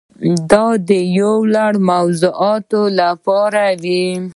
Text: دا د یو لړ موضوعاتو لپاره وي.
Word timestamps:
دا 0.51 0.65
د 0.87 0.89
یو 1.19 1.35
لړ 1.55 1.73
موضوعاتو 1.89 2.81
لپاره 2.99 3.63
وي. 3.83 4.05